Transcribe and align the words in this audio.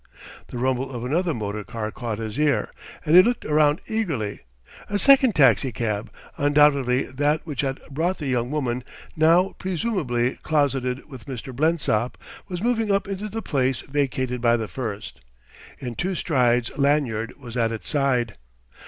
The 0.47 0.57
rumble 0.57 0.91
of 0.95 1.05
another 1.05 1.31
motor 1.31 1.63
car 1.63 1.91
caught 1.91 2.17
his 2.17 2.39
ear, 2.39 2.71
and 3.05 3.15
he 3.15 3.21
looked 3.21 3.45
round 3.45 3.81
eagerly. 3.87 4.39
A 4.89 4.97
second 4.97 5.35
taxicab 5.35 6.11
undoubtedly 6.37 7.03
that 7.03 7.45
which 7.45 7.61
had 7.61 7.79
brought 7.87 8.17
the 8.17 8.25
young 8.25 8.49
woman 8.49 8.83
now 9.15 9.53
presumably 9.59 10.39
closeted 10.41 11.07
with 11.07 11.25
Mr. 11.27 11.55
Blensop 11.55 12.17
was 12.47 12.63
moving 12.63 12.89
up 12.91 13.07
into 13.07 13.29
the 13.29 13.43
place 13.43 13.81
vacated 13.81 14.41
by 14.41 14.57
the 14.57 14.67
first. 14.67 15.21
In 15.77 15.93
two 15.93 16.15
strides 16.15 16.75
Lanyard 16.79 17.35
was 17.39 17.55
at 17.55 17.71
its 17.71 17.87
side. 17.87 18.37